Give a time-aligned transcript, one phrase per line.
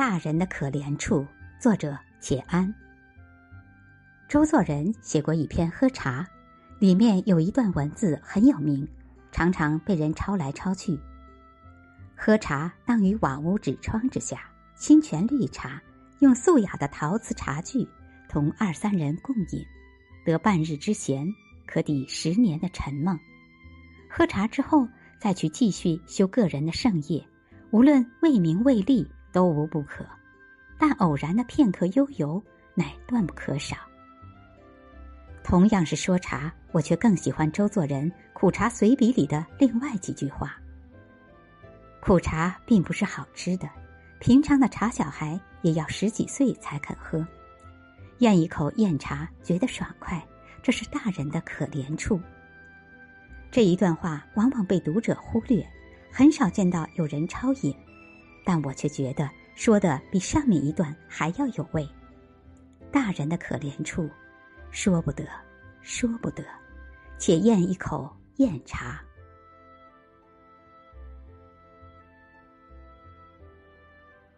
[0.00, 1.26] 大人的可怜处，
[1.58, 2.74] 作者且安。
[4.30, 6.26] 周作人写过一篇喝茶，
[6.78, 8.88] 里面有一段文字很有名，
[9.30, 10.98] 常常被人抄来抄去。
[12.16, 15.82] 喝茶当于瓦屋纸窗之下，清泉绿茶，
[16.20, 17.86] 用素雅的陶瓷茶具，
[18.26, 19.62] 同二三人共饮，
[20.24, 21.28] 得半日之闲，
[21.66, 23.20] 可抵十年的沉梦。
[24.08, 24.88] 喝茶之后，
[25.20, 27.22] 再去继续修个人的圣业，
[27.70, 29.06] 无论为名为利。
[29.32, 30.04] 都无不可，
[30.78, 32.42] 但偶然的片刻悠游
[32.74, 33.76] 乃断不可少。
[35.42, 40.56] 同样是说茶，我却更喜欢周作人《苦茶随笔》里的另外几句话。
[42.00, 43.68] 苦茶并不是好吃的，
[44.20, 47.26] 平常的茶小孩也要十几岁才肯喝。
[48.18, 50.22] 咽一口燕茶觉得爽快，
[50.62, 52.20] 这是大人的可怜处。
[53.50, 55.66] 这一段话往往被读者忽略，
[56.12, 57.74] 很少见到有人抄引。
[58.44, 61.88] 但我却觉得说的比上面一段还要有味。
[62.90, 64.08] 大人的可怜处，
[64.70, 65.24] 说不得，
[65.82, 66.44] 说不得，
[67.18, 69.00] 且咽一口咽茶。